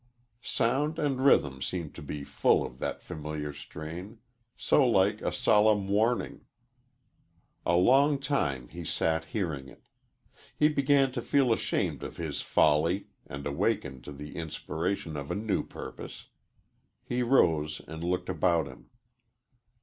Sound 0.41 0.97
and 0.97 1.23
rhythm 1.23 1.61
seemed 1.61 1.93
to 1.93 2.01
be 2.01 2.23
full 2.23 2.65
of 2.65 2.79
that 2.79 3.03
familiar 3.03 3.53
strain 3.53 4.17
so 4.57 4.83
like 4.83 5.21
a 5.21 5.31
solemn 5.31 5.87
warning: 5.87 6.41
[Illustration: 7.67 7.67
0038] 7.67 7.75
A 7.75 7.77
long 7.77 8.19
time 8.19 8.67
he 8.69 8.83
sat 8.83 9.25
hearing 9.25 9.67
it. 9.67 9.83
He 10.57 10.69
began 10.69 11.11
to 11.11 11.21
feel 11.21 11.53
ashamed 11.53 12.01
of 12.01 12.17
his 12.17 12.41
folly 12.41 13.09
and 13.27 13.45
awakened 13.45 14.03
to 14.05 14.11
the 14.11 14.35
inspiration 14.35 15.15
of 15.15 15.29
a 15.29 15.35
new 15.35 15.63
purpose. 15.63 16.29
He 17.03 17.21
rose 17.21 17.79
and 17.87 18.03
looked 18.03 18.27
about 18.29 18.65
him. 18.65 18.89